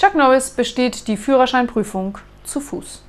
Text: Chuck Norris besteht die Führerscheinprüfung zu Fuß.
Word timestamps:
Chuck 0.00 0.14
Norris 0.14 0.48
besteht 0.48 1.08
die 1.08 1.18
Führerscheinprüfung 1.18 2.16
zu 2.44 2.60
Fuß. 2.60 3.02